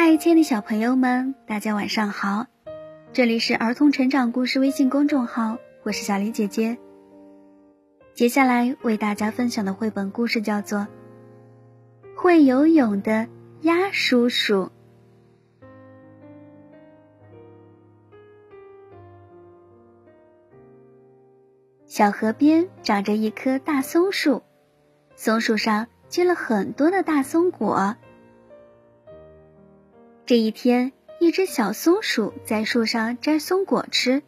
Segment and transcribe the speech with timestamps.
[0.00, 2.46] 嗨，亲爱的小朋友们，大家晚上好！
[3.12, 6.78] 这里是儿童成长故事微信公众号，我是小黎姐姐。
[8.14, 10.78] 接下来为大家分享的绘本故事叫做
[12.14, 13.26] 《会游泳的
[13.62, 14.66] 鸭叔叔》。
[21.86, 24.44] 小河边长着一棵大松树，
[25.16, 27.96] 松树上结了很多的大松果。
[30.28, 34.22] 这一天，一只小松鼠在树上摘松果吃，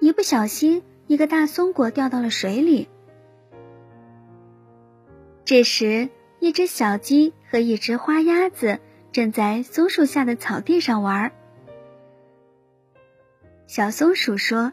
[0.00, 2.88] 一不小心，一个大松果掉到了水里。
[5.44, 6.08] 这时，
[6.40, 8.80] 一只小鸡和一只花鸭子
[9.12, 11.32] 正在松树下的草地上玩。
[13.66, 14.72] 小松鼠说：“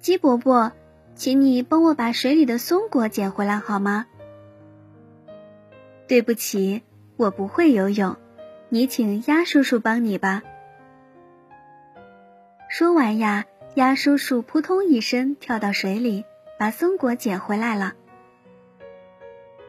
[0.00, 0.72] 鸡伯伯，
[1.14, 4.06] 请你帮我把水里的松果捡回来好吗
[6.06, 6.82] ？”“对不起，
[7.16, 8.14] 我不会游泳。”
[8.70, 10.42] 你请鸭叔叔帮你吧。
[12.68, 16.26] 说完呀，鸭叔叔扑通一声跳到水里，
[16.58, 17.94] 把松果捡回来了。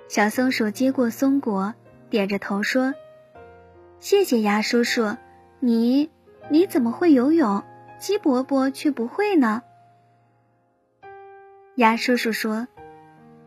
[0.10, 1.76] 小松鼠接过松果，
[2.10, 2.94] 点着头说
[4.02, 5.16] ：“谢谢鸭叔叔，
[5.60, 6.10] 你
[6.50, 7.64] 你怎么会游泳？
[8.00, 9.64] 鸡伯伯却不会呢？”
[11.76, 12.68] 鸭叔叔说：“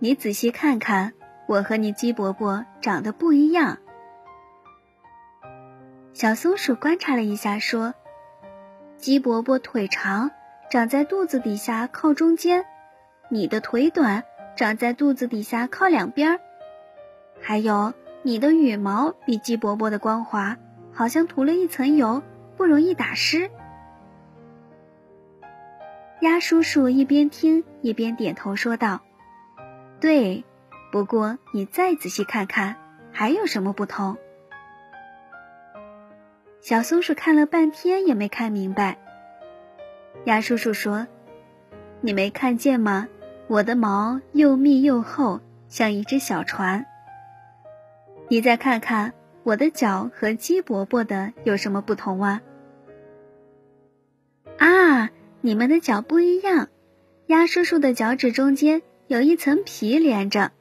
[0.01, 1.13] 你仔细看看，
[1.47, 3.77] 我和你鸡伯伯长得不一样。”
[6.15, 7.95] 小松鼠观察了一下，说
[8.99, 10.31] ：“鸡伯伯腿长，
[10.71, 12.65] 长在肚子底下靠中间；
[13.31, 16.39] 你的腿短，长在肚子底下靠两边。
[17.41, 20.59] 还有，你的羽毛比鸡伯伯的光滑，
[20.93, 22.23] 好像涂了一层油，
[22.59, 23.51] 不容易打湿。”
[26.21, 29.01] 鸭叔叔一边听一边点头说道
[29.99, 30.45] ：“对，
[30.93, 32.77] 不过你再仔细看看，
[33.13, 34.19] 还有什么不同？”
[36.63, 38.97] 小松鼠看了半天也没看明白。
[40.27, 41.09] 鸭叔叔说
[42.01, 43.09] ：“你没看见吗？
[43.49, 46.87] 我的毛又密又厚，像一只小船。
[48.29, 52.41] 你再看看我的脚和鸡伯伯的有什么不同啊？”
[54.59, 55.11] 啊，
[55.41, 56.69] 你们的脚不一样，
[57.27, 60.53] 鸭叔叔的脚趾中间有一层皮连着。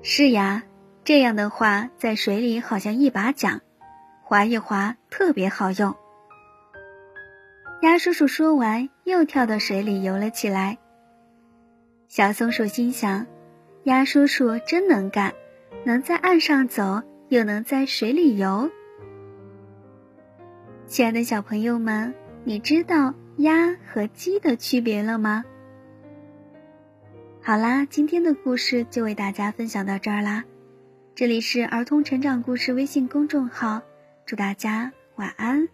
[0.00, 0.64] 是呀，
[1.04, 3.60] 这样的话在水里好像一把桨。
[4.28, 5.94] 划一划，特别好用。
[7.82, 10.78] 鸭叔叔说完，又跳到水里游了起来。
[12.08, 13.28] 小松鼠心想
[13.86, 15.32] ：“鸭叔叔真能干，
[15.84, 18.68] 能在岸上走，又能在水里游。”
[20.88, 25.44] 亲爱的小朋友们，你知道鸭和鸡的区别了吗？
[27.40, 30.42] 好啦，今天的故事就为大家分享到这儿啦。
[31.14, 33.82] 这里是儿童成长故事微信公众号。
[34.26, 35.68] 祝大家晚安。